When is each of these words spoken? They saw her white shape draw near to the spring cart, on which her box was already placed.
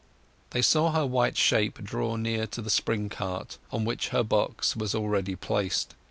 They 0.49 0.63
saw 0.63 0.93
her 0.93 1.05
white 1.05 1.37
shape 1.37 1.77
draw 1.83 2.15
near 2.15 2.47
to 2.47 2.61
the 2.63 2.71
spring 2.71 3.07
cart, 3.07 3.59
on 3.71 3.85
which 3.85 4.07
her 4.07 4.23
box 4.23 4.75
was 4.75 4.95
already 4.95 5.35
placed. 5.35 5.93